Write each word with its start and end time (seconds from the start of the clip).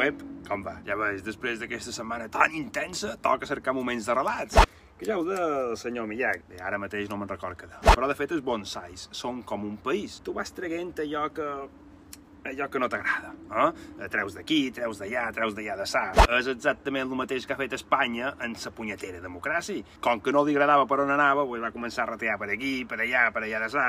web, 0.00 0.22
com 0.48 0.64
va? 0.64 0.78
Ja 0.86 0.96
veus, 0.98 1.24
després 1.26 1.60
d'aquesta 1.60 1.92
setmana 1.94 2.30
tan 2.32 2.54
intensa, 2.56 3.16
toca 3.22 3.48
cercar 3.48 3.76
moments 3.76 4.08
de 4.08 4.16
relats. 4.16 4.62
Que 5.00 5.08
ja 5.08 5.16
ho 5.16 5.24
del 5.24 5.76
senyor 5.80 6.08
Millac, 6.08 6.42
bé, 6.48 6.58
ara 6.60 6.80
mateix 6.80 7.08
no 7.08 7.16
me'n 7.20 7.28
record 7.28 7.56
que 7.56 7.68
Però 7.86 8.08
de 8.08 8.16
fet 8.16 8.32
els 8.36 8.44
bonsais 8.44 9.08
són 9.16 9.42
com 9.48 9.64
un 9.64 9.78
país. 9.80 10.18
Tu 10.24 10.32
vas 10.36 10.52
traguent 10.52 10.92
allò 11.04 11.28
que 11.32 11.46
allò 12.44 12.68
que 12.70 12.80
no 12.80 12.88
t'agrada. 12.88 13.32
Eh? 13.62 14.08
Treus 14.12 14.36
d'aquí, 14.36 14.70
treus 14.76 15.00
d'allà, 15.00 15.26
treus 15.36 15.54
d'allà 15.56 15.76
de 15.80 15.86
sa. 15.88 16.04
És 16.38 16.48
exactament 16.52 17.08
el 17.08 17.20
mateix 17.20 17.46
que 17.46 17.56
ha 17.56 17.60
fet 17.60 17.76
Espanya 17.76 18.34
en 18.44 18.56
sa 18.56 18.72
punyetera 18.76 19.20
democràcia. 19.24 19.84
Com 20.04 20.20
que 20.24 20.32
no 20.32 20.44
li 20.44 20.56
agradava 20.56 20.88
per 20.88 21.00
on 21.04 21.12
anava, 21.16 21.46
pues 21.48 21.62
va 21.64 21.72
començar 21.74 22.06
a 22.06 22.12
ratear 22.14 22.38
per 22.40 22.50
aquí, 22.56 22.74
per 22.88 23.00
allà, 23.00 23.28
per 23.32 23.44
allà 23.44 23.64
de 23.64 23.72
sa. 23.72 23.86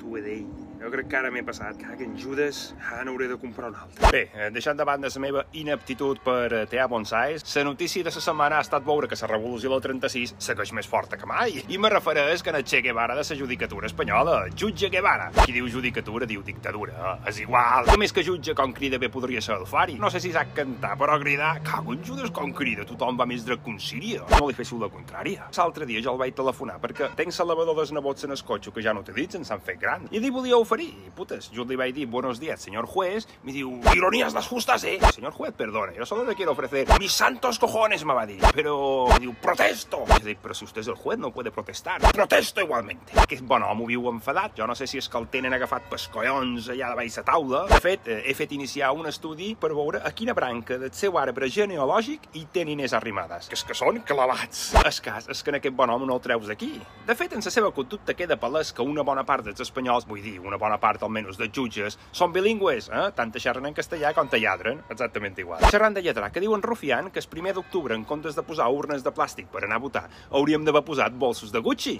Tu 0.00 0.12
ho 0.12 0.16
he 0.20 0.24
dit. 0.28 0.73
Jo 0.80 0.90
crec 0.92 1.08
que 1.08 1.16
ara 1.16 1.30
m'he 1.32 1.42
passat. 1.46 1.78
Caga 1.80 2.04
en 2.04 2.16
Judes, 2.20 2.74
ara 2.90 3.04
n'hauré 3.06 3.28
de 3.30 3.36
comprar 3.40 3.70
un 3.70 3.76
altre. 3.76 4.10
Bé, 4.12 4.28
eh, 4.34 4.50
deixant 4.52 4.76
de 4.76 4.84
banda 4.84 5.08
la 5.08 5.20
meva 5.20 5.44
inaptitud 5.52 6.20
per 6.24 6.52
eh, 6.52 6.66
tear 6.70 6.88
bonsais, 6.88 7.44
la 7.56 7.64
notícia 7.64 8.02
de 8.04 8.10
la 8.10 8.20
setmana 8.20 8.58
ha 8.58 8.64
estat 8.64 8.84
veure 8.84 9.08
que 9.08 9.16
la 9.20 9.30
revolució 9.30 9.70
del 9.70 9.80
36 9.80 10.34
segueix 10.38 10.72
més 10.72 10.88
forta 10.88 11.16
que 11.16 11.26
mai. 11.26 11.62
I 11.68 11.78
me 11.78 11.90
refereix 11.90 12.42
que 12.42 12.50
en 12.50 12.56
el 12.56 12.64
Che 12.64 12.82
Guevara 12.82 13.14
de 13.14 13.24
la 13.28 13.38
judicatura 13.40 13.86
espanyola. 13.86 14.48
Jutge 14.54 14.90
Guevara. 14.90 15.30
Qui 15.44 15.52
diu 15.52 15.68
judicatura 15.68 16.26
diu 16.26 16.42
dictadura. 16.42 17.18
És 17.26 17.40
igual. 17.40 17.88
A 17.88 17.96
més 17.96 18.12
que 18.12 18.24
jutge 18.24 18.54
com 18.54 18.72
crida 18.72 18.98
bé 18.98 19.08
podria 19.08 19.40
ser 19.40 19.56
el 19.56 19.66
Fari. 19.66 19.96
No 20.00 20.10
sé 20.10 20.20
si 20.20 20.32
sap 20.32 20.52
cantar, 20.54 20.96
però 20.98 21.18
cridar, 21.20 21.60
cago 21.62 21.94
en 21.94 22.04
Judes 22.04 22.30
com 22.34 22.52
crida, 22.52 22.84
tothom 22.84 23.18
va 23.18 23.26
més 23.26 23.44
que 23.44 23.70
un 23.70 23.78
síria. 23.80 24.24
No 24.38 24.48
li 24.48 24.54
féssiu 24.56 24.78
la 24.80 24.90
contrària. 24.90 25.48
L'altre 25.56 25.86
dia 25.86 26.02
jo 26.02 26.12
el 26.12 26.18
vaig 26.20 26.34
telefonar 26.34 26.80
perquè 26.82 27.10
tenc 27.16 27.32
l'elevador 27.38 27.76
dels 27.78 27.92
nebots 27.94 28.24
en 28.26 28.34
el 28.34 28.42
cotxe 28.44 28.72
que 28.74 28.82
ja 28.82 28.92
no 28.92 29.00
utilitzen, 29.04 29.44
s'han 29.44 29.62
fet 29.64 29.78
gran. 29.80 30.08
I 30.10 30.20
li 30.20 30.30
volia 30.34 30.58
oferir 30.64 30.74
oferir. 30.74 31.12
Putes, 31.14 31.52
le 31.52 31.74
iba 31.74 31.84
a 31.84 31.86
decir 31.86 32.06
buenos 32.08 32.40
días, 32.40 32.60
señor 32.60 32.86
juez. 32.86 33.28
Me 33.42 33.52
dijo, 33.52 33.70
ironías 33.94 34.34
las 34.34 34.46
justas, 34.48 34.82
¿eh? 34.84 34.98
Señor 35.14 35.32
juez, 35.32 35.52
perdone, 35.52 35.94
yo 35.96 36.04
solo 36.04 36.24
le 36.24 36.34
quiero 36.34 36.52
ofrecer 36.52 36.86
mis 36.98 37.12
santos 37.12 37.58
cojones, 37.58 38.04
me 38.04 38.12
va 38.12 38.22
a 38.22 38.26
decir. 38.26 38.42
Pero, 38.54 39.06
me 39.12 39.20
diu, 39.20 39.34
protesto. 39.34 40.04
És 40.18 40.24
dir, 40.24 40.36
però 40.42 40.54
si 40.54 40.66
usted 40.66 40.82
és 40.82 40.88
el 40.90 40.98
juez, 40.98 41.18
no 41.18 41.30
puede 41.30 41.52
protestar. 41.54 42.00
Protesto 42.12 42.60
igualmente. 42.60 43.14
Que, 43.28 43.38
bueno, 43.40 43.72
m'ho 43.74 43.86
viu 43.86 44.08
enfadat. 44.10 44.56
Jo 44.58 44.66
no 44.66 44.74
sé 44.74 44.88
si 44.90 44.98
és 44.98 45.08
que 45.08 45.18
el 45.18 45.28
tenen 45.30 45.54
agafat 45.54 45.86
pels 45.90 46.08
collons 46.12 46.68
allà 46.72 46.90
de 46.92 46.98
baix 46.98 47.18
la 47.20 47.24
taula. 47.28 47.64
De 47.70 47.80
fet, 47.80 48.08
eh, 48.08 48.22
he 48.26 48.34
fet 48.34 48.52
iniciar 48.52 48.92
un 48.92 49.06
estudi 49.06 49.54
per 49.54 49.72
veure 49.74 50.02
a 50.04 50.12
quina 50.12 50.34
branca 50.34 50.78
del 50.78 50.92
seu 50.92 51.18
arbre 51.18 51.48
genealògic 51.50 52.30
hi 52.34 52.46
tenen 52.52 52.82
és 52.84 52.94
arrimades. 52.96 53.48
Que 53.48 53.58
és 53.58 53.64
que 53.64 53.78
són 53.78 54.02
clavats. 54.06 54.72
El 54.74 54.90
cas 55.04 55.28
és 55.30 55.42
que 55.42 55.54
en 55.54 55.60
aquest 55.60 55.76
bon 55.76 55.90
home 55.90 56.06
no 56.06 56.18
el 56.18 56.24
treus 56.24 56.50
d'aquí. 56.50 56.72
De 57.06 57.14
fet, 57.14 57.32
en 57.32 57.44
la 57.44 57.54
seva 57.54 57.70
conducta 57.74 58.14
queda 58.18 58.40
palès 58.40 58.72
que 58.74 58.82
una 58.82 59.06
bona 59.06 59.24
part 59.24 59.46
dels 59.46 59.62
espanyols, 59.62 60.06
vull 60.08 60.22
dir, 60.24 60.38
una 60.40 60.53
bona 60.60 60.78
part 60.82 61.02
almenys 61.02 61.38
dels 61.40 61.52
jutges, 61.54 61.98
són 62.12 62.32
bilingües, 62.34 62.90
eh? 62.90 63.06
tant 63.16 63.32
xerren 63.34 63.66
en 63.66 63.76
castellà 63.76 64.14
com 64.14 64.28
te 64.30 64.40
lladren, 64.42 64.82
exactament 64.90 65.38
igual. 65.42 65.64
Xerrant 65.70 65.96
de 65.96 66.02
lletrar, 66.02 66.30
que 66.32 66.42
diuen 66.44 66.62
Rufián 66.62 67.10
que 67.10 67.20
el 67.20 67.30
primer 67.30 67.54
d'octubre, 67.54 67.94
en 67.94 68.04
comptes 68.04 68.36
de 68.36 68.42
posar 68.46 68.70
urnes 68.70 69.04
de 69.04 69.14
plàstic 69.14 69.50
per 69.52 69.64
anar 69.64 69.80
a 69.80 69.86
votar, 69.86 70.08
hauríem 70.30 70.64
d'haver 70.64 70.84
posat 70.86 71.12
bolsos 71.12 71.52
de 71.52 71.64
Gucci. 71.64 71.98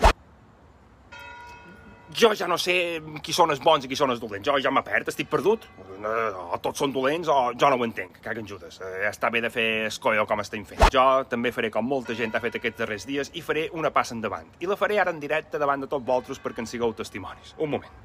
Jo 2.14 2.30
ja 2.38 2.46
no 2.46 2.55
sé 2.61 3.00
qui 3.27 3.33
són 3.34 3.50
els 3.50 3.58
bons 3.64 3.84
i 3.84 3.88
qui 3.91 3.96
són 3.98 4.12
els 4.14 4.20
dolents. 4.22 4.46
Jo 4.46 4.55
ja 4.62 4.70
m'ha 4.70 4.84
perd, 4.86 5.08
estic 5.11 5.27
perdut. 5.30 5.66
O 6.05 6.61
tots 6.62 6.78
són 6.78 6.94
dolents 6.94 7.30
o 7.33 7.39
jo 7.58 7.70
no 7.72 7.80
ho 7.80 7.86
entenc. 7.89 8.20
Caguen 8.22 8.46
Judes. 8.46 8.78
Ja 8.78 9.11
està 9.11 9.33
bé 9.34 9.42
de 9.42 9.50
fer 9.50 9.66
escolló 9.89 10.27
com 10.30 10.44
estem 10.44 10.62
fent. 10.68 10.86
Jo 10.94 11.24
també 11.30 11.50
faré 11.50 11.72
com 11.74 11.89
molta 11.91 12.14
gent 12.14 12.36
ha 12.36 12.44
fet 12.44 12.61
aquests 12.61 12.84
darrers 12.84 13.08
dies 13.11 13.34
i 13.34 13.42
faré 13.42 13.66
una 13.74 13.91
passa 13.91 14.14
endavant. 14.14 14.46
I 14.62 14.70
la 14.70 14.78
faré 14.78 15.02
ara 15.02 15.11
en 15.11 15.22
directe 15.22 15.58
davant 15.58 15.83
de 15.83 15.91
tots 15.91 16.06
vosaltres 16.06 16.42
perquè 16.44 16.62
en 16.62 16.70
sigueu 16.70 16.94
testimonis. 16.94 17.56
Un 17.58 17.74
moment 17.74 18.03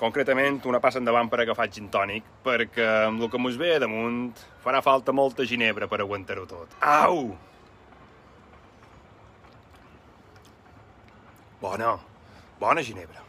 concretament 0.00 0.60
una 0.68 0.80
passa 0.82 1.00
endavant 1.02 1.30
per 1.32 1.40
agafar 1.42 1.68
gin 1.72 1.90
tònic, 1.92 2.24
perquè 2.44 2.86
amb 3.08 3.22
el 3.22 3.30
que 3.32 3.40
mos 3.40 3.58
ve 3.60 3.76
damunt 3.82 4.38
farà 4.64 4.82
falta 4.84 5.14
molta 5.16 5.46
ginebra 5.48 5.88
per 5.88 6.00
aguantar-ho 6.04 6.46
tot. 6.50 6.78
Au! 6.80 7.30
Bona, 11.60 11.96
bona 12.60 12.84
ginebra. 12.84 13.25